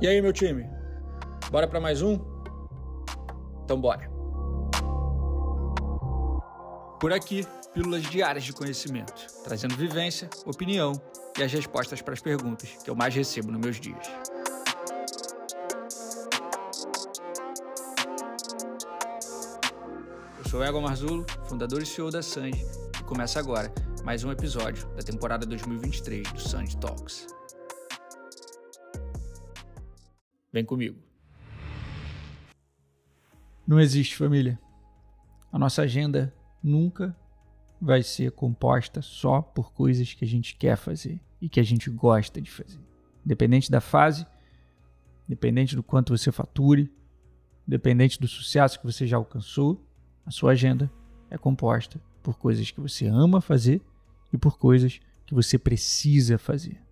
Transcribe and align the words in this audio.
E 0.00 0.08
aí, 0.08 0.22
meu 0.22 0.32
time? 0.32 0.66
Bora 1.50 1.68
para 1.68 1.78
mais 1.78 2.00
um? 2.00 2.18
Então 3.64 3.78
bora. 3.78 4.10
Por 6.98 7.12
aqui, 7.12 7.46
pílulas 7.74 8.04
diárias 8.04 8.44
de 8.44 8.54
conhecimento, 8.54 9.26
trazendo 9.44 9.76
vivência, 9.76 10.30
opinião 10.46 10.92
e 11.38 11.42
as 11.42 11.52
respostas 11.52 12.00
para 12.00 12.14
as 12.14 12.20
perguntas 12.20 12.78
que 12.82 12.88
eu 12.88 12.94
mais 12.94 13.14
recebo 13.14 13.52
nos 13.52 13.60
meus 13.60 13.78
dias. 13.78 14.06
Eu 20.38 20.50
sou 20.50 20.64
Ego 20.64 20.80
Marzulo, 20.80 21.26
fundador 21.44 21.82
e 21.82 21.86
CEO 21.86 22.10
da 22.10 22.22
Sanji, 22.22 22.64
e 22.98 23.04
começa 23.04 23.38
agora 23.38 23.70
mais 24.02 24.24
um 24.24 24.32
episódio 24.32 24.88
da 24.96 25.02
temporada 25.02 25.44
2023 25.44 26.32
do 26.32 26.40
Sanji 26.40 26.74
Talks. 26.78 27.26
Vem 30.52 30.64
comigo. 30.64 30.98
Não 33.66 33.78
existe 33.78 34.16
família. 34.16 34.58
A 35.52 35.58
nossa 35.58 35.82
agenda 35.82 36.34
nunca 36.62 37.16
vai 37.80 38.02
ser 38.02 38.32
composta 38.32 39.00
só 39.00 39.40
por 39.40 39.72
coisas 39.72 40.12
que 40.12 40.24
a 40.24 40.28
gente 40.28 40.56
quer 40.56 40.76
fazer 40.76 41.20
e 41.40 41.48
que 41.48 41.60
a 41.60 41.62
gente 41.62 41.88
gosta 41.88 42.40
de 42.40 42.50
fazer. 42.50 42.80
Independente 43.24 43.70
da 43.70 43.80
fase, 43.80 44.26
independente 45.26 45.76
do 45.76 45.82
quanto 45.82 46.16
você 46.16 46.32
fature, 46.32 46.92
independente 47.66 48.20
do 48.20 48.26
sucesso 48.26 48.78
que 48.80 48.86
você 48.86 49.06
já 49.06 49.16
alcançou, 49.16 49.86
a 50.26 50.30
sua 50.30 50.52
agenda 50.52 50.90
é 51.30 51.38
composta 51.38 52.00
por 52.22 52.36
coisas 52.38 52.70
que 52.70 52.80
você 52.80 53.06
ama 53.06 53.40
fazer 53.40 53.80
e 54.32 54.36
por 54.36 54.58
coisas 54.58 55.00
que 55.24 55.34
você 55.34 55.56
precisa 55.56 56.36
fazer. 56.38 56.82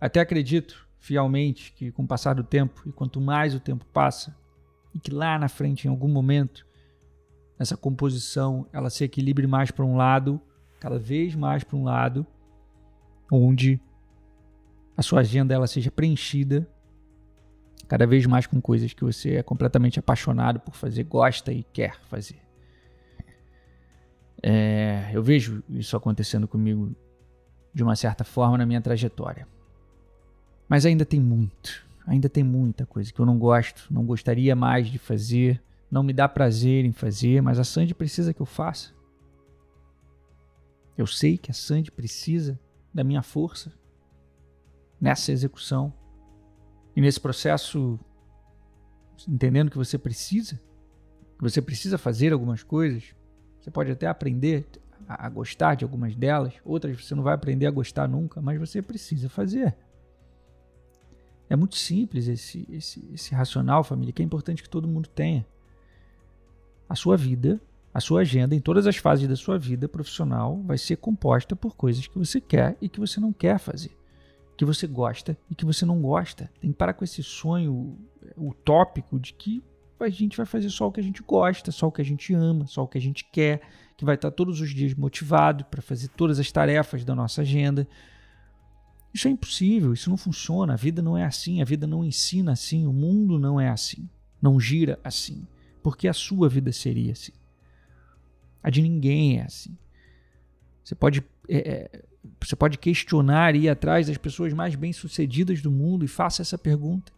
Até 0.00 0.20
acredito 0.20 0.88
fielmente 1.00 1.72
que 1.72 1.90
com 1.90 2.04
o 2.04 2.06
passar 2.06 2.34
do 2.34 2.44
tempo 2.44 2.82
e 2.86 2.92
quanto 2.92 3.20
mais 3.20 3.54
o 3.54 3.60
tempo 3.60 3.84
passa, 3.86 4.36
e 4.94 5.00
que 5.00 5.10
lá 5.10 5.38
na 5.38 5.48
frente, 5.48 5.86
em 5.86 5.90
algum 5.90 6.08
momento, 6.08 6.66
essa 7.58 7.76
composição 7.76 8.66
ela 8.72 8.90
se 8.90 9.02
equilibre 9.02 9.46
mais 9.46 9.70
para 9.70 9.84
um 9.84 9.96
lado, 9.96 10.40
cada 10.78 10.98
vez 10.98 11.34
mais 11.34 11.64
para 11.64 11.76
um 11.76 11.84
lado, 11.84 12.26
onde 13.32 13.80
a 14.96 15.02
sua 15.02 15.20
agenda 15.20 15.54
ela 15.54 15.66
seja 15.66 15.90
preenchida 15.90 16.68
cada 17.90 18.06
vez 18.06 18.24
mais 18.24 18.46
com 18.46 18.60
coisas 18.60 18.92
que 18.92 19.02
você 19.02 19.34
é 19.34 19.42
completamente 19.42 19.98
apaixonado 19.98 20.60
por 20.60 20.76
fazer, 20.76 21.02
gosta 21.02 21.52
e 21.52 21.64
quer 21.64 22.00
fazer. 22.02 22.40
É, 24.40 25.10
eu 25.12 25.20
vejo 25.20 25.60
isso 25.68 25.96
acontecendo 25.96 26.46
comigo 26.46 26.94
de 27.74 27.82
uma 27.82 27.96
certa 27.96 28.22
forma 28.22 28.56
na 28.56 28.64
minha 28.64 28.80
trajetória. 28.80 29.48
Mas 30.70 30.86
ainda 30.86 31.04
tem 31.04 31.18
muito, 31.18 31.84
ainda 32.06 32.28
tem 32.28 32.44
muita 32.44 32.86
coisa 32.86 33.12
que 33.12 33.18
eu 33.18 33.26
não 33.26 33.36
gosto, 33.36 33.92
não 33.92 34.06
gostaria 34.06 34.54
mais 34.54 34.88
de 34.88 35.00
fazer, 35.00 35.60
não 35.90 36.04
me 36.04 36.12
dá 36.12 36.28
prazer 36.28 36.84
em 36.84 36.92
fazer, 36.92 37.42
mas 37.42 37.58
a 37.58 37.64
Sandy 37.64 37.92
precisa 37.92 38.32
que 38.32 38.40
eu 38.40 38.46
faça. 38.46 38.94
Eu 40.96 41.08
sei 41.08 41.36
que 41.36 41.50
a 41.50 41.54
Sandy 41.54 41.90
precisa 41.90 42.56
da 42.94 43.02
minha 43.02 43.20
força 43.20 43.72
nessa 45.00 45.32
execução. 45.32 45.92
E 46.94 47.00
nesse 47.00 47.18
processo, 47.18 47.98
entendendo 49.26 49.72
que 49.72 49.76
você 49.76 49.98
precisa, 49.98 50.54
que 51.36 51.42
você 51.42 51.60
precisa 51.60 51.98
fazer 51.98 52.32
algumas 52.32 52.62
coisas, 52.62 53.12
você 53.60 53.72
pode 53.72 53.90
até 53.90 54.06
aprender 54.06 54.68
a 55.08 55.28
gostar 55.28 55.74
de 55.74 55.84
algumas 55.84 56.14
delas, 56.14 56.54
outras 56.64 57.04
você 57.04 57.12
não 57.12 57.24
vai 57.24 57.34
aprender 57.34 57.66
a 57.66 57.72
gostar 57.72 58.06
nunca, 58.06 58.40
mas 58.40 58.56
você 58.56 58.80
precisa 58.80 59.28
fazer. 59.28 59.76
É 61.50 61.56
muito 61.56 61.74
simples 61.74 62.28
esse, 62.28 62.64
esse, 62.70 63.04
esse 63.12 63.34
racional, 63.34 63.82
família, 63.82 64.12
que 64.12 64.22
é 64.22 64.24
importante 64.24 64.62
que 64.62 64.70
todo 64.70 64.86
mundo 64.86 65.08
tenha. 65.08 65.44
A 66.88 66.94
sua 66.94 67.16
vida, 67.16 67.60
a 67.92 67.98
sua 67.98 68.20
agenda, 68.20 68.54
em 68.54 68.60
todas 68.60 68.86
as 68.86 68.96
fases 68.96 69.26
da 69.26 69.34
sua 69.34 69.58
vida 69.58 69.88
profissional, 69.88 70.62
vai 70.62 70.78
ser 70.78 70.96
composta 70.96 71.56
por 71.56 71.74
coisas 71.74 72.06
que 72.06 72.16
você 72.16 72.40
quer 72.40 72.76
e 72.80 72.88
que 72.88 73.00
você 73.00 73.18
não 73.18 73.32
quer 73.32 73.58
fazer. 73.58 73.90
Que 74.56 74.64
você 74.64 74.86
gosta 74.86 75.36
e 75.50 75.54
que 75.56 75.64
você 75.64 75.84
não 75.84 76.00
gosta. 76.00 76.48
Tem 76.60 76.70
que 76.70 76.76
parar 76.76 76.94
com 76.94 77.02
esse 77.02 77.20
sonho 77.20 77.98
utópico 78.36 79.18
de 79.18 79.34
que 79.34 79.60
a 79.98 80.08
gente 80.08 80.36
vai 80.36 80.46
fazer 80.46 80.70
só 80.70 80.86
o 80.86 80.92
que 80.92 81.00
a 81.00 81.02
gente 81.02 81.20
gosta, 81.20 81.72
só 81.72 81.88
o 81.88 81.92
que 81.92 82.00
a 82.00 82.04
gente 82.04 82.32
ama, 82.32 82.66
só 82.68 82.84
o 82.84 82.88
que 82.88 82.96
a 82.96 83.00
gente 83.00 83.24
quer, 83.24 83.60
que 83.96 84.04
vai 84.04 84.14
estar 84.14 84.30
todos 84.30 84.60
os 84.60 84.70
dias 84.70 84.94
motivado 84.94 85.64
para 85.64 85.82
fazer 85.82 86.08
todas 86.08 86.38
as 86.38 86.50
tarefas 86.52 87.04
da 87.04 87.14
nossa 87.14 87.42
agenda. 87.42 87.88
Isso 89.12 89.26
é 89.26 89.30
impossível, 89.30 89.92
isso 89.92 90.08
não 90.08 90.16
funciona. 90.16 90.74
A 90.74 90.76
vida 90.76 91.02
não 91.02 91.16
é 91.16 91.24
assim, 91.24 91.60
a 91.60 91.64
vida 91.64 91.86
não 91.86 92.04
ensina 92.04 92.52
assim, 92.52 92.86
o 92.86 92.92
mundo 92.92 93.38
não 93.38 93.60
é 93.60 93.68
assim, 93.68 94.08
não 94.40 94.60
gira 94.60 94.98
assim. 95.02 95.46
Porque 95.82 96.06
a 96.06 96.12
sua 96.12 96.48
vida 96.48 96.72
seria 96.72 97.12
assim. 97.12 97.32
A 98.62 98.70
de 98.70 98.82
ninguém 98.82 99.40
é 99.40 99.44
assim. 99.44 99.76
Você 100.84 100.94
pode, 100.94 101.24
é, 101.48 101.58
é, 101.58 102.02
você 102.40 102.54
pode 102.54 102.78
questionar 102.78 103.54
e 103.54 103.60
ir 103.60 103.68
atrás 103.68 104.06
das 104.06 104.18
pessoas 104.18 104.52
mais 104.52 104.74
bem-sucedidas 104.74 105.62
do 105.62 105.70
mundo 105.70 106.04
e 106.04 106.08
faça 106.08 106.42
essa 106.42 106.58
pergunta. 106.58 107.12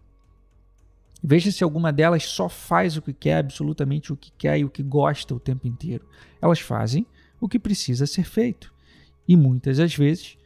Veja 1.22 1.52
se 1.52 1.62
alguma 1.62 1.92
delas 1.92 2.24
só 2.24 2.48
faz 2.48 2.96
o 2.96 3.02
que 3.02 3.12
quer, 3.12 3.38
absolutamente 3.38 4.12
o 4.12 4.16
que 4.16 4.32
quer 4.32 4.58
e 4.58 4.64
o 4.64 4.70
que 4.70 4.82
gosta 4.82 5.34
o 5.34 5.40
tempo 5.40 5.68
inteiro. 5.68 6.04
Elas 6.40 6.58
fazem 6.58 7.06
o 7.40 7.48
que 7.48 7.58
precisa 7.58 8.06
ser 8.06 8.24
feito. 8.24 8.72
E 9.26 9.36
muitas 9.36 9.78
das 9.78 9.94
vezes 9.94 10.36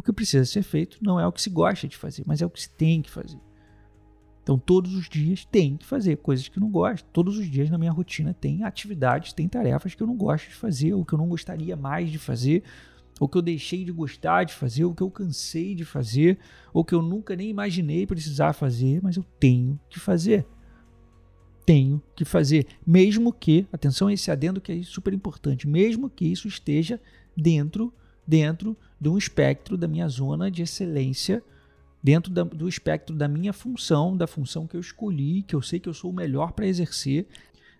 o 0.00 0.02
que 0.02 0.14
precisa 0.14 0.46
ser 0.46 0.62
feito 0.62 0.96
não 1.02 1.20
é 1.20 1.26
o 1.26 1.32
que 1.32 1.42
se 1.42 1.50
gosta 1.50 1.86
de 1.86 1.94
fazer, 1.94 2.24
mas 2.26 2.40
é 2.40 2.46
o 2.46 2.50
que 2.50 2.62
se 2.62 2.70
tem 2.70 3.02
que 3.02 3.10
fazer. 3.10 3.38
Então, 4.42 4.58
todos 4.58 4.94
os 4.94 5.10
dias 5.10 5.44
tem 5.44 5.76
que 5.76 5.84
fazer 5.84 6.16
coisas 6.16 6.48
que 6.48 6.58
não 6.58 6.70
gosto. 6.70 7.06
Todos 7.12 7.36
os 7.36 7.48
dias 7.48 7.68
na 7.68 7.76
minha 7.76 7.92
rotina 7.92 8.32
tem 8.32 8.64
atividades, 8.64 9.34
tem 9.34 9.46
tarefas 9.46 9.94
que 9.94 10.02
eu 10.02 10.06
não 10.06 10.16
gosto 10.16 10.48
de 10.48 10.54
fazer, 10.54 10.94
ou 10.94 11.04
que 11.04 11.12
eu 11.12 11.18
não 11.18 11.28
gostaria 11.28 11.76
mais 11.76 12.10
de 12.10 12.18
fazer, 12.18 12.64
ou 13.20 13.28
que 13.28 13.36
eu 13.36 13.42
deixei 13.42 13.84
de 13.84 13.92
gostar 13.92 14.44
de 14.44 14.54
fazer, 14.54 14.86
ou 14.86 14.94
que 14.94 15.02
eu 15.02 15.10
cansei 15.10 15.74
de 15.74 15.84
fazer, 15.84 16.38
ou 16.72 16.82
que 16.82 16.94
eu 16.94 17.02
nunca 17.02 17.36
nem 17.36 17.50
imaginei 17.50 18.06
precisar 18.06 18.54
fazer, 18.54 19.02
mas 19.02 19.18
eu 19.18 19.22
tenho 19.38 19.78
que 19.90 20.00
fazer. 20.00 20.46
Tenho 21.66 22.02
que 22.16 22.24
fazer, 22.24 22.66
mesmo 22.86 23.34
que, 23.34 23.66
atenção 23.70 24.10
esse 24.10 24.30
adendo 24.30 24.62
que 24.62 24.72
é 24.72 24.82
super 24.82 25.12
importante, 25.12 25.68
mesmo 25.68 26.08
que 26.08 26.24
isso 26.24 26.48
esteja 26.48 26.98
dentro 27.36 27.92
dentro 28.26 28.76
um 29.08 29.16
espectro 29.16 29.78
da 29.78 29.88
minha 29.88 30.06
zona 30.08 30.50
de 30.50 30.62
excelência, 30.62 31.42
dentro 32.02 32.30
da, 32.30 32.42
do 32.42 32.68
espectro 32.68 33.16
da 33.16 33.26
minha 33.26 33.52
função, 33.52 34.16
da 34.16 34.26
função 34.26 34.66
que 34.66 34.76
eu 34.76 34.80
escolhi, 34.80 35.42
que 35.42 35.54
eu 35.54 35.62
sei 35.62 35.80
que 35.80 35.88
eu 35.88 35.94
sou 35.94 36.10
o 36.10 36.14
melhor 36.14 36.52
para 36.52 36.66
exercer. 36.66 37.26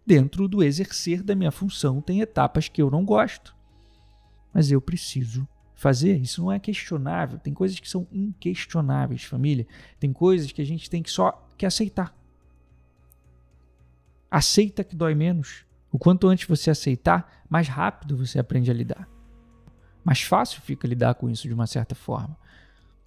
Dentro 0.07 0.49
do 0.49 0.63
exercer 0.63 1.23
da 1.23 1.35
minha 1.35 1.51
função, 1.51 2.01
tem 2.01 2.21
etapas 2.21 2.69
que 2.69 2.81
eu 2.81 2.91
não 2.91 3.05
gosto, 3.05 3.55
mas 4.53 4.73
eu 4.73 4.81
preciso 4.81 5.47
fazer. 5.75 6.17
Isso 6.17 6.41
não 6.41 6.51
é 6.51 6.59
questionável. 6.59 7.39
Tem 7.39 7.53
coisas 7.53 7.79
que 7.79 7.89
são 7.89 8.09
inquestionáveis, 8.11 9.25
família. 9.25 9.67
Tem 9.99 10.13
coisas 10.13 10.51
que 10.51 10.63
a 10.63 10.67
gente 10.67 10.89
tem 10.89 11.03
que 11.03 11.11
só 11.11 11.47
que 11.57 11.67
aceitar. 11.67 12.17
Aceita 14.31 14.83
que 14.83 14.97
dói 14.97 15.15
menos. 15.15 15.65
O 15.93 15.99
quanto 15.99 16.29
antes 16.29 16.49
você 16.49 16.71
aceitar, 16.71 17.45
mais 17.49 17.69
rápido 17.69 18.17
você 18.17 18.39
aprende 18.39 18.71
a 18.71 18.75
lidar 18.75 19.20
mais 20.05 20.23
fácil 20.23 20.61
fica 20.63 20.87
lidar 20.87 21.15
com 21.15 21.29
isso 21.29 21.47
de 21.47 21.55
uma 21.55 21.67
certa 21.67 21.95
forma. 21.95 22.37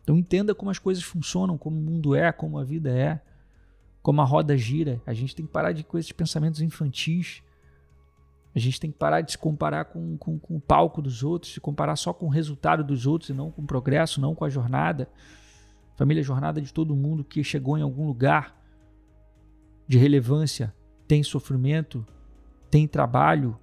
Então 0.04 0.18
entenda 0.18 0.54
como 0.54 0.70
as 0.70 0.80
coisas 0.80 1.04
funcionam, 1.04 1.58
como 1.58 1.78
o 1.78 1.82
mundo 1.82 2.16
é, 2.16 2.32
como 2.32 2.58
a 2.58 2.64
vida 2.64 2.92
é, 2.92 3.22
como 4.02 4.22
a 4.22 4.26
roda 4.26 4.58
gira. 4.58 5.02
A 5.06 5.14
gente 5.14 5.36
tem 5.36 5.46
que 5.46 5.52
parar 5.52 5.72
de 5.72 5.84
com 5.84 5.98
esses 5.98 6.12
pensamentos 6.12 6.62
infantis. 6.62 7.42
A 8.54 8.60
gente 8.60 8.80
tem 8.80 8.92
que 8.92 8.98
parar 8.98 9.22
de 9.22 9.32
se 9.32 9.38
comparar 9.38 9.86
com, 9.86 10.18
com, 10.18 10.38
com 10.38 10.58
o 10.58 10.62
palco 10.62 11.02
dos 11.02 11.24
outros, 11.24 11.54
se 11.54 11.60
comparar 11.60 11.96
só 11.96 12.14
com 12.14 12.28
o 12.28 12.30
resultado 12.30 12.84
dos 12.84 13.08
outros 13.08 13.30
e 13.30 13.34
não 13.34 13.50
com 13.50 13.64
o 13.64 13.66
progresso, 13.66 14.22
não 14.22 14.36
com 14.36 14.46
a 14.46 14.50
jornada. 14.50 15.10
Família, 15.96 16.22
jornada 16.22 16.62
de 16.62 16.72
todo 16.72 16.96
mundo 16.96 17.24
que 17.24 17.44
chegou 17.44 17.78
em 17.78 17.82
algum 17.82 18.06
lugar 18.06 18.62
de 19.88 19.98
relevância, 19.98 20.74
tem 21.08 21.24
sofrimento, 21.24 22.06
tem 22.70 22.88
trabalho, 22.88 23.58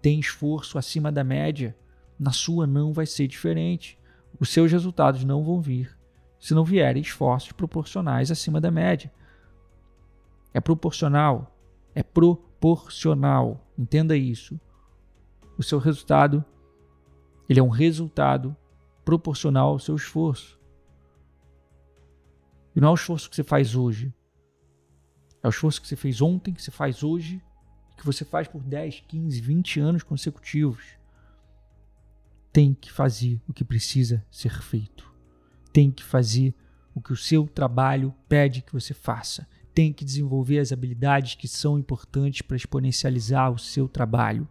tem 0.00 0.18
esforço 0.18 0.78
acima 0.78 1.12
da 1.12 1.22
média. 1.22 1.76
Na 2.22 2.30
sua 2.30 2.68
não 2.68 2.92
vai 2.92 3.04
ser 3.04 3.26
diferente. 3.26 3.98
Os 4.38 4.50
seus 4.50 4.70
resultados 4.70 5.24
não 5.24 5.42
vão 5.42 5.60
vir 5.60 5.98
se 6.38 6.54
não 6.54 6.64
vierem 6.64 7.02
esforços 7.02 7.50
proporcionais 7.50 8.30
acima 8.30 8.60
da 8.60 8.70
média. 8.70 9.12
É 10.54 10.60
proporcional. 10.60 11.52
É 11.96 12.00
proporcional. 12.00 13.66
Entenda 13.76 14.16
isso. 14.16 14.60
O 15.58 15.64
seu 15.64 15.80
resultado, 15.80 16.44
ele 17.48 17.58
é 17.58 17.62
um 17.62 17.68
resultado 17.68 18.56
proporcional 19.04 19.70
ao 19.70 19.80
seu 19.80 19.96
esforço. 19.96 20.60
E 22.76 22.80
não 22.80 22.86
é 22.86 22.90
o 22.92 22.94
esforço 22.94 23.28
que 23.28 23.34
você 23.34 23.42
faz 23.42 23.74
hoje. 23.74 24.14
É 25.42 25.48
o 25.48 25.50
esforço 25.50 25.82
que 25.82 25.88
você 25.88 25.96
fez 25.96 26.22
ontem, 26.22 26.54
que 26.54 26.62
você 26.62 26.70
faz 26.70 27.02
hoje, 27.02 27.42
que 27.96 28.06
você 28.06 28.24
faz 28.24 28.46
por 28.46 28.62
10, 28.62 29.00
15, 29.08 29.40
20 29.40 29.80
anos 29.80 30.02
consecutivos 30.04 31.01
tem 32.52 32.74
que 32.74 32.92
fazer 32.92 33.40
o 33.48 33.52
que 33.52 33.64
precisa 33.64 34.24
ser 34.30 34.60
feito. 34.62 35.10
Tem 35.72 35.90
que 35.90 36.04
fazer 36.04 36.54
o 36.94 37.00
que 37.00 37.12
o 37.12 37.16
seu 37.16 37.46
trabalho 37.46 38.14
pede 38.28 38.60
que 38.60 38.72
você 38.72 38.92
faça. 38.92 39.48
Tem 39.74 39.90
que 39.90 40.04
desenvolver 40.04 40.58
as 40.58 40.70
habilidades 40.70 41.34
que 41.34 41.48
são 41.48 41.78
importantes 41.78 42.42
para 42.42 42.56
exponencializar 42.56 43.50
o 43.50 43.58
seu 43.58 43.88
trabalho. 43.88 44.46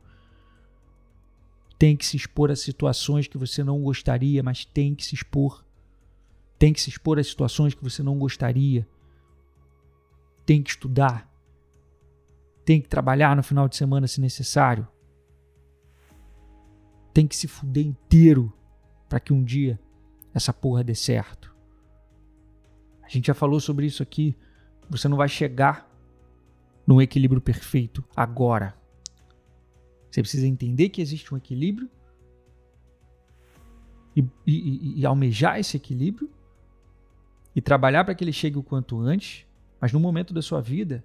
Tem 1.78 1.96
que 1.96 2.06
se 2.06 2.18
expor 2.18 2.50
a 2.50 2.56
situações 2.56 3.28
que 3.28 3.38
você 3.38 3.64
não 3.64 3.80
gostaria, 3.84 4.42
mas 4.42 4.66
tem 4.66 4.96
que 4.96 5.06
se 5.06 5.14
expor. 5.14 5.64
Tem 6.58 6.74
que 6.74 6.82
se 6.82 6.90
expor 6.90 7.20
a 7.20 7.24
situações 7.24 7.76
que 7.76 7.84
você 7.84 8.02
não 8.02 8.18
gostaria. 8.18 8.88
Tem 10.44 10.64
que 10.64 10.72
estudar. 10.72 11.32
Tem 12.66 12.82
que 12.82 12.90
trabalhar 12.90 13.36
no 13.36 13.44
final 13.44 13.68
de 13.68 13.76
semana 13.76 14.08
se 14.08 14.20
necessário. 14.20 14.88
Tem 17.14 17.28
que 17.28 17.36
se 17.36 17.48
fuder 17.48 17.86
inteiro 17.86 18.54
para 19.10 19.20
que 19.20 19.34
um 19.34 19.44
dia 19.44 19.80
essa 20.34 20.54
porra 20.54 20.84
dê 20.84 20.96
certo. 20.96 21.54
A 23.04 23.10
gente 23.10 23.28
já 23.28 23.34
falou 23.34 23.60
sobre 23.60 23.86
isso 23.86 24.02
aqui. 24.02 24.38
Você 24.90 25.08
não 25.08 25.18
vai 25.18 25.28
chegar 25.28 25.90
num 26.88 27.02
equilíbrio 27.02 27.42
perfeito 27.42 28.04
agora. 28.16 28.74
Você 30.10 30.22
precisa 30.22 30.48
entender 30.48 30.90
que 30.90 31.02
existe 31.02 31.34
um 31.34 31.38
equilíbrio 31.38 31.90
e, 34.16 34.26
e, 34.46 35.00
e 35.00 35.06
almejar 35.06 35.60
esse 35.60 35.78
equilíbrio 35.78 36.30
e 37.56 37.62
trabalhar 37.62 38.04
para 38.04 38.16
que 38.16 38.24
ele 38.24 38.34
chegue 38.34 38.58
o 38.58 38.64
quanto 38.64 39.00
antes. 39.00 39.46
Mas 39.80 39.92
no 39.92 40.00
momento 40.00 40.34
da 40.34 40.42
sua 40.42 40.62
vida, 40.62 41.04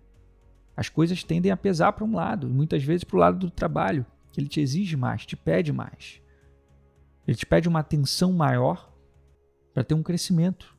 as 0.76 0.88
coisas 0.88 1.25
tendem 1.25 1.50
a 1.50 1.56
pesar 1.56 1.93
para 1.93 2.05
um 2.05 2.14
lado, 2.14 2.49
e 2.49 2.52
muitas 2.52 2.82
vezes 2.85 3.05
para 3.05 3.17
o 3.17 3.20
lado 3.20 3.38
do 3.38 3.50
trabalho, 3.50 4.05
ele 4.41 4.49
te 4.49 4.61
exige 4.61 4.97
mais, 4.97 5.25
te 5.25 5.37
pede 5.37 5.73
mais. 5.73 6.21
Ele 7.27 7.37
te 7.37 7.47
pede 7.47 7.69
uma 7.69 7.81
atenção 7.81 8.33
maior 8.33 8.93
para 9.73 9.85
ter 9.85 9.94
um 9.94 10.03
crescimento. 10.03 10.77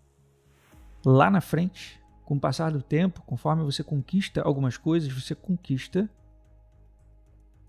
Lá 1.06 1.30
na 1.30 1.42
frente, 1.42 2.02
com 2.24 2.36
o 2.36 2.40
passar 2.40 2.72
do 2.72 2.82
tempo, 2.82 3.22
conforme 3.26 3.64
você 3.64 3.84
conquista 3.84 4.42
algumas 4.42 4.78
coisas, 4.78 5.12
você 5.12 5.36
conquista 5.36 6.10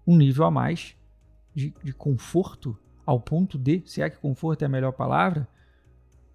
um 0.07 0.17
nível 0.17 0.45
a 0.45 0.51
mais 0.51 0.97
de, 1.55 1.75
de 1.83 1.93
conforto, 1.93 2.77
ao 3.05 3.21
ponto 3.21 3.59
de, 3.59 3.83
se 3.87 4.01
é 4.01 4.09
que 4.09 4.19
conforto 4.19 4.63
é 4.63 4.67
a 4.67 4.69
melhor 4.69 4.93
palavra, 4.93 5.49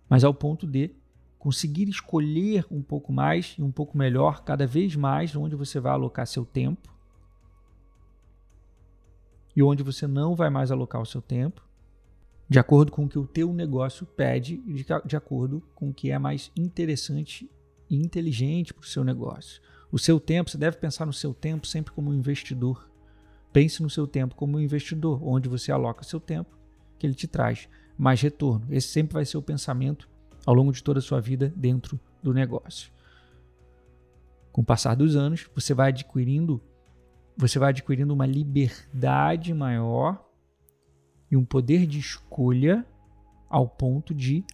mas 0.09 0.23
ao 0.23 0.33
ponto 0.33 0.67
de 0.67 0.91
conseguir 1.39 1.89
escolher 1.89 2.65
um 2.69 2.81
pouco 2.81 3.11
mais 3.11 3.55
e 3.57 3.63
um 3.63 3.71
pouco 3.71 3.97
melhor, 3.97 4.43
cada 4.43 4.65
vez 4.65 4.95
mais, 4.95 5.35
onde 5.35 5.55
você 5.55 5.79
vai 5.79 5.91
alocar 5.91 6.25
seu 6.25 6.45
tempo 6.45 6.92
e 9.55 9.61
onde 9.61 9.83
você 9.83 10.07
não 10.07 10.35
vai 10.35 10.49
mais 10.49 10.71
alocar 10.71 11.01
o 11.01 11.05
seu 11.05 11.21
tempo, 11.21 11.61
de 12.49 12.59
acordo 12.59 12.91
com 12.91 13.05
o 13.05 13.09
que 13.09 13.17
o 13.17 13.25
teu 13.25 13.53
negócio 13.53 14.05
pede, 14.05 14.57
de, 14.57 14.85
de 15.05 15.15
acordo 15.15 15.63
com 15.73 15.89
o 15.89 15.93
que 15.93 16.11
é 16.11 16.19
mais 16.19 16.51
interessante 16.55 17.49
e 17.89 17.95
inteligente 17.95 18.73
para 18.73 18.83
o 18.83 18.87
seu 18.87 19.03
negócio. 19.03 19.61
O 19.91 19.99
seu 19.99 20.19
tempo, 20.19 20.49
você 20.49 20.57
deve 20.57 20.77
pensar 20.77 21.05
no 21.05 21.13
seu 21.13 21.33
tempo 21.33 21.67
sempre 21.67 21.93
como 21.93 22.09
um 22.09 22.13
investidor. 22.13 22.89
Pense 23.51 23.81
no 23.81 23.89
seu 23.89 24.07
tempo 24.07 24.35
como 24.35 24.57
um 24.57 24.59
investidor, 24.59 25.23
onde 25.23 25.47
você 25.47 25.71
aloca 25.71 26.03
seu 26.03 26.19
tempo, 26.19 26.57
que 26.97 27.05
ele 27.05 27.13
te 27.13 27.27
traz 27.27 27.69
mais 27.97 28.19
retorno. 28.21 28.65
Esse 28.69 28.87
sempre 28.87 29.13
vai 29.13 29.25
ser 29.25 29.37
o 29.37 29.41
pensamento 29.41 30.09
ao 30.45 30.53
longo 30.53 30.71
de 30.71 30.83
toda 30.83 30.99
a 30.99 31.01
sua 31.01 31.21
vida 31.21 31.53
dentro 31.55 31.99
do 32.21 32.33
negócio. 32.33 32.91
Com 34.51 34.61
o 34.61 34.65
passar 34.65 34.95
dos 34.95 35.15
anos, 35.15 35.47
você 35.55 35.73
vai 35.73 35.89
adquirindo 35.89 36.61
você 37.35 37.59
vai 37.59 37.69
adquirindo 37.69 38.13
uma 38.13 38.25
liberdade 38.25 39.53
maior 39.53 40.23
e 41.31 41.35
um 41.35 41.43
poder 41.43 41.87
de 41.87 41.99
escolha 41.99 42.85
ao 43.49 43.67
ponto 43.67 44.13
de 44.13 44.45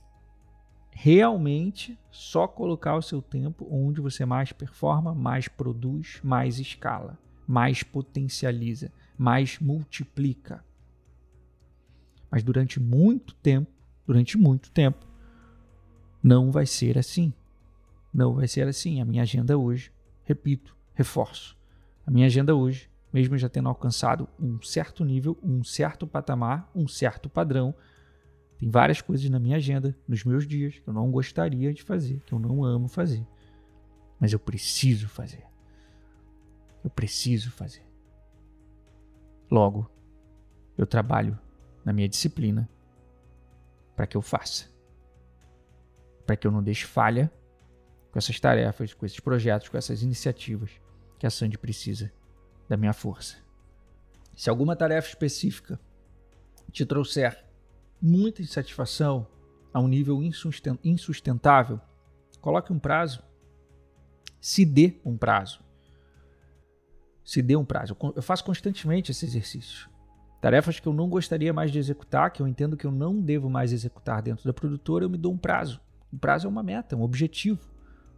realmente 0.92 1.98
só 2.12 2.48
colocar 2.48 2.96
o 2.96 3.02
seu 3.02 3.22
tempo 3.22 3.68
onde 3.70 4.02
você 4.02 4.26
mais 4.26 4.52
performa, 4.52 5.14
mais 5.14 5.48
produz, 5.48 6.20
mais 6.24 6.60
escala, 6.60 7.18
mais 7.48 7.84
potencializa, 7.84 8.92
mais 9.18 9.60
multiplica. 9.60 10.64
Mas 12.32 12.44
durante 12.44 12.80
muito 12.80 13.34
tempo, 13.36 13.72
durante 14.06 14.38
muito 14.38 14.72
tempo, 14.72 15.06
não 16.22 16.52
vai 16.52 16.66
ser 16.66 16.98
assim. 16.98 17.34
Não 18.14 18.36
vai 18.36 18.48
ser 18.48 18.68
assim. 18.68 19.02
A 19.02 19.06
minha 19.06 19.24
agenda 19.24 19.58
hoje, 19.58 19.92
repito, 20.24 20.76
reforço. 20.94 21.59
A 22.10 22.12
minha 22.12 22.26
agenda 22.26 22.56
hoje 22.56 22.90
mesmo 23.14 23.38
já 23.38 23.48
tendo 23.48 23.70
alcançado 23.70 24.28
um 24.40 24.60
certo 24.64 25.04
nível, 25.04 25.38
um 25.44 25.64
certo 25.64 26.08
patamar, 26.08 26.68
um 26.74 26.88
certo 26.88 27.30
padrão. 27.30 27.76
Tem 28.58 28.68
várias 28.68 29.00
coisas 29.00 29.30
na 29.30 29.40
minha 29.40 29.58
agenda, 29.58 29.96
nos 30.08 30.24
meus 30.24 30.48
dias, 30.48 30.80
que 30.80 30.88
eu 30.88 30.94
não 30.94 31.12
gostaria 31.12 31.72
de 31.72 31.84
fazer, 31.84 32.20
que 32.26 32.34
eu 32.34 32.40
não 32.40 32.64
amo 32.64 32.88
fazer. 32.88 33.26
Mas 34.20 34.34
eu 34.34 34.40
preciso 34.40 35.08
fazer. 35.08 35.44
Eu 36.84 36.90
preciso 36.90 37.52
fazer. 37.52 37.84
Logo, 39.52 39.88
eu 40.76 40.88
trabalho 40.88 41.38
na 41.86 41.94
minha 41.94 42.10
disciplina 42.10 42.68
para 43.96 44.08
que 44.08 44.18
eu 44.18 44.22
faça. 44.22 44.66
Para 46.26 46.36
que 46.36 46.46
eu 46.46 46.52
não 46.52 46.64
deixe 46.64 46.86
falha 46.86 47.32
com 48.12 48.18
essas 48.18 48.40
tarefas, 48.40 48.96
com 48.96 49.06
esses 49.06 49.20
projetos, 49.20 49.70
com 49.70 49.78
essas 49.78 50.02
iniciativas 50.02 50.80
que 51.20 51.28
a 51.28 51.30
Sandy 51.30 51.58
precisa 51.58 52.12
da 52.68 52.78
minha 52.78 52.94
força. 52.94 53.36
Se 54.36 54.50
alguma 54.50 54.76
tarefa 54.76 55.10
específica 55.10 55.78
te 56.72 56.86
trouxer 56.86 57.46
muita 58.02 58.42
insatisfação 58.42 59.28
a 59.74 59.82
um 59.82 59.88
nível 59.88 60.22
insustentável, 60.24 61.80
coloque 62.40 62.72
um 62.72 62.80
prazo. 62.80 63.22
Se 64.40 64.64
dê 64.64 64.96
um 65.04 65.18
prazo. 65.18 65.60
Se 67.26 67.42
dê 67.42 67.56
um 67.58 67.66
prazo. 67.66 67.98
Eu 68.16 68.22
faço 68.22 68.46
constantemente 68.46 69.12
esse 69.12 69.26
exercício. 69.26 69.90
Tarefas 70.40 70.80
que 70.80 70.88
eu 70.88 70.94
não 70.94 71.10
gostaria 71.10 71.52
mais 71.52 71.70
de 71.70 71.78
executar, 71.78 72.32
que 72.32 72.42
eu 72.42 72.48
entendo 72.48 72.78
que 72.78 72.88
eu 72.88 72.92
não 72.92 73.20
devo 73.22 73.50
mais 73.50 73.74
executar 73.74 74.22
dentro 74.22 74.46
da 74.46 74.54
produtora, 74.54 75.04
eu 75.04 75.10
me 75.10 75.18
dou 75.18 75.34
um 75.34 75.38
prazo. 75.38 75.82
Um 76.14 76.18
prazo 76.18 76.48
é 76.48 76.50
uma 76.50 76.64
meta, 76.64 76.96
um 76.96 77.02
objetivo 77.02 77.60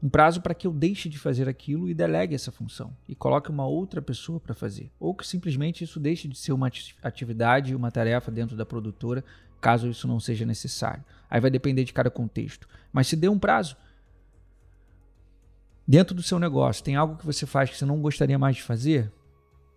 um 0.02 0.10
prazo 0.10 0.42
para 0.42 0.56
que 0.56 0.66
eu 0.66 0.74
deixe 0.74 1.08
de 1.08 1.20
fazer 1.20 1.48
aquilo 1.48 1.88
e 1.88 1.94
delegue 1.94 2.34
essa 2.34 2.52
função 2.52 2.92
e 3.08 3.14
coloque 3.14 3.52
uma 3.52 3.68
outra 3.68 4.02
pessoa 4.02 4.40
para 4.40 4.56
fazer, 4.56 4.92
ou 5.00 5.14
que 5.14 5.26
simplesmente 5.26 5.84
isso 5.84 6.00
deixe 6.00 6.28
de 6.28 6.38
ser 6.38 6.54
uma 6.54 6.72
atividade, 7.04 7.76
uma 7.76 7.92
tarefa 7.92 8.32
dentro 8.32 8.58
da 8.58 8.66
produtora, 8.66 9.24
caso 9.60 9.88
isso 9.88 10.08
não 10.08 10.20
seja 10.20 10.44
necessário. 10.46 11.04
Aí 11.30 11.40
vai 11.40 11.52
depender 11.52 11.84
de 11.84 11.94
cada 11.94 12.10
contexto. 12.10 12.68
Mas 12.92 13.08
se 13.08 13.16
dê 13.16 13.30
um 13.30 13.38
prazo. 13.38 13.78
Dentro 15.88 16.16
do 16.16 16.24
seu 16.24 16.40
negócio, 16.40 16.84
tem 16.84 16.96
algo 16.96 17.16
que 17.16 17.26
você 17.26 17.46
faz 17.46 17.70
que 17.70 17.78
você 17.78 17.86
não 17.86 18.02
gostaria 18.02 18.40
mais 18.40 18.56
de 18.56 18.64
fazer? 18.64 19.12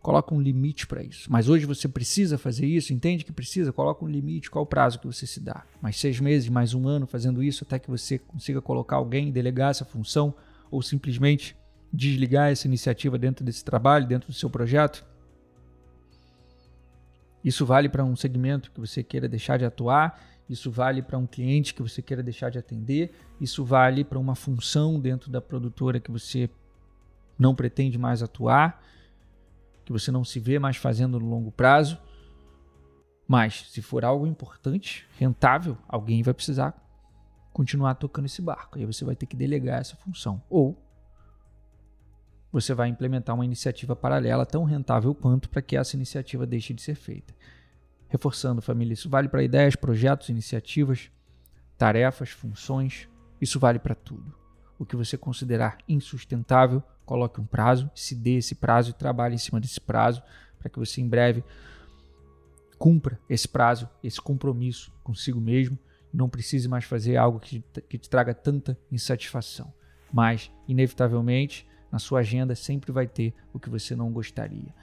Coloca 0.04 0.34
um 0.34 0.40
limite 0.40 0.86
para 0.86 1.02
isso. 1.02 1.32
Mas 1.32 1.48
hoje 1.48 1.64
você 1.64 1.88
precisa 1.88 2.36
fazer 2.36 2.66
isso, 2.66 2.92
entende 2.92 3.24
que 3.24 3.32
precisa? 3.32 3.72
Coloca 3.72 4.04
um 4.04 4.08
limite, 4.08 4.50
qual 4.50 4.62
o 4.62 4.66
prazo 4.66 4.98
que 4.98 5.06
você 5.06 5.26
se 5.26 5.40
dá? 5.40 5.64
Mais 5.80 5.96
seis 5.96 6.20
meses, 6.20 6.46
mais 6.50 6.74
um 6.74 6.86
ano 6.86 7.06
fazendo 7.06 7.42
isso 7.42 7.64
até 7.64 7.78
que 7.78 7.90
você 7.90 8.18
consiga 8.18 8.60
colocar 8.60 8.96
alguém, 8.96 9.32
delegar 9.32 9.70
essa 9.70 9.82
função 9.82 10.34
ou 10.70 10.82
simplesmente 10.82 11.56
desligar 11.90 12.52
essa 12.52 12.66
iniciativa 12.66 13.16
dentro 13.16 13.42
desse 13.42 13.64
trabalho, 13.64 14.06
dentro 14.06 14.28
do 14.28 14.34
seu 14.34 14.50
projeto? 14.50 15.02
Isso 17.42 17.64
vale 17.64 17.88
para 17.88 18.04
um 18.04 18.14
segmento 18.14 18.72
que 18.72 18.80
você 18.80 19.02
queira 19.02 19.26
deixar 19.26 19.56
de 19.56 19.64
atuar, 19.64 20.22
isso 20.50 20.70
vale 20.70 21.00
para 21.00 21.16
um 21.16 21.26
cliente 21.26 21.72
que 21.72 21.80
você 21.80 22.02
queira 22.02 22.22
deixar 22.22 22.50
de 22.50 22.58
atender, 22.58 23.10
isso 23.40 23.64
vale 23.64 24.04
para 24.04 24.18
uma 24.18 24.34
função 24.34 25.00
dentro 25.00 25.30
da 25.30 25.40
produtora 25.40 25.98
que 25.98 26.10
você 26.10 26.50
não 27.38 27.54
pretende 27.54 27.96
mais 27.96 28.22
atuar 28.22 28.82
que 29.84 29.92
você 29.92 30.10
não 30.10 30.24
se 30.24 30.40
vê 30.40 30.58
mais 30.58 30.76
fazendo 30.76 31.18
no 31.20 31.26
longo 31.26 31.52
prazo. 31.52 31.98
Mas 33.26 33.70
se 33.70 33.80
for 33.80 34.04
algo 34.04 34.26
importante, 34.26 35.06
rentável, 35.18 35.78
alguém 35.88 36.22
vai 36.22 36.34
precisar 36.34 36.80
continuar 37.52 37.94
tocando 37.94 38.26
esse 38.26 38.42
barco. 38.42 38.78
Aí 38.78 38.84
você 38.84 39.04
vai 39.04 39.14
ter 39.14 39.26
que 39.26 39.36
delegar 39.36 39.80
essa 39.80 39.96
função. 39.96 40.42
Ou 40.50 40.76
você 42.52 42.74
vai 42.74 42.88
implementar 42.88 43.34
uma 43.34 43.44
iniciativa 43.44 43.96
paralela 43.96 44.46
tão 44.46 44.64
rentável 44.64 45.14
quanto 45.14 45.48
para 45.48 45.62
que 45.62 45.76
essa 45.76 45.96
iniciativa 45.96 46.46
deixe 46.46 46.74
de 46.74 46.82
ser 46.82 46.94
feita. 46.94 47.34
Reforçando, 48.08 48.62
família, 48.62 48.92
isso 48.94 49.08
vale 49.08 49.28
para 49.28 49.42
ideias, 49.42 49.74
projetos, 49.74 50.28
iniciativas, 50.28 51.10
tarefas, 51.76 52.30
funções, 52.30 53.08
isso 53.40 53.58
vale 53.58 53.78
para 53.78 53.94
tudo. 53.94 54.43
O 54.78 54.84
que 54.84 54.96
você 54.96 55.16
considerar 55.16 55.78
insustentável, 55.88 56.82
coloque 57.04 57.40
um 57.40 57.46
prazo, 57.46 57.90
se 57.94 58.14
dê 58.14 58.36
esse 58.36 58.54
prazo 58.54 58.90
e 58.90 58.94
trabalhe 58.94 59.34
em 59.34 59.38
cima 59.38 59.60
desse 59.60 59.80
prazo 59.80 60.22
para 60.58 60.68
que 60.68 60.78
você 60.78 61.00
em 61.00 61.08
breve 61.08 61.44
cumpra 62.78 63.18
esse 63.28 63.46
prazo, 63.46 63.88
esse 64.02 64.20
compromisso 64.20 64.92
consigo 65.02 65.40
mesmo 65.40 65.78
e 66.12 66.16
não 66.16 66.28
precise 66.28 66.68
mais 66.68 66.84
fazer 66.84 67.16
algo 67.16 67.38
que, 67.38 67.62
que 67.88 67.98
te 67.98 68.08
traga 68.08 68.34
tanta 68.34 68.76
insatisfação. 68.90 69.72
Mas, 70.12 70.50
inevitavelmente, 70.66 71.66
na 71.90 71.98
sua 71.98 72.20
agenda 72.20 72.54
sempre 72.54 72.92
vai 72.92 73.06
ter 73.06 73.34
o 73.52 73.60
que 73.60 73.70
você 73.70 73.94
não 73.94 74.12
gostaria. 74.12 74.74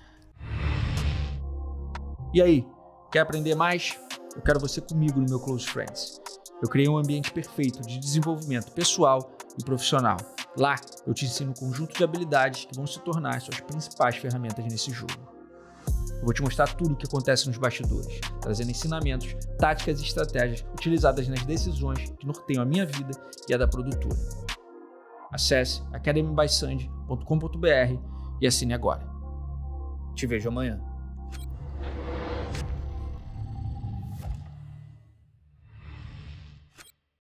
E 2.33 2.41
aí, 2.41 2.65
quer 3.11 3.19
aprender 3.19 3.55
mais? 3.55 3.99
Eu 4.35 4.41
quero 4.41 4.59
você 4.59 4.79
comigo 4.79 5.19
no 5.19 5.27
meu 5.27 5.39
Close 5.39 5.67
Friends. 5.67 6.21
Eu 6.61 6.69
criei 6.69 6.87
um 6.87 6.97
ambiente 6.97 7.31
perfeito 7.31 7.81
de 7.81 7.99
desenvolvimento 7.99 8.71
pessoal 8.71 9.29
e 9.57 9.63
profissional. 9.63 10.17
Lá, 10.57 10.75
eu 11.05 11.13
te 11.13 11.25
ensino 11.25 11.51
um 11.51 11.53
conjunto 11.53 11.97
de 11.97 12.03
habilidades 12.03 12.65
que 12.65 12.75
vão 12.75 12.85
se 12.85 12.99
tornar 12.99 13.37
as 13.37 13.43
suas 13.43 13.61
principais 13.61 14.17
ferramentas 14.17 14.65
nesse 14.65 14.91
jogo. 14.91 15.31
Eu 16.21 16.25
vou 16.25 16.33
te 16.33 16.41
mostrar 16.41 16.67
tudo 16.75 16.93
o 16.93 16.95
que 16.95 17.07
acontece 17.07 17.47
nos 17.47 17.57
bastidores, 17.57 18.19
trazendo 18.41 18.69
ensinamentos, 18.69 19.35
táticas 19.57 19.99
e 19.99 20.03
estratégias 20.03 20.63
utilizadas 20.73 21.27
nas 21.27 21.43
decisões 21.45 22.11
que 22.19 22.27
norteiam 22.27 22.61
a 22.61 22.65
minha 22.65 22.85
vida 22.85 23.11
e 23.49 23.53
a 23.53 23.57
da 23.57 23.67
produtora. 23.67 24.17
Acesse 25.31 25.81
academybysand.com.br 25.93 27.97
e 28.39 28.47
assine 28.47 28.73
agora. 28.73 29.09
Te 30.13 30.27
vejo 30.27 30.49
amanhã. 30.49 30.90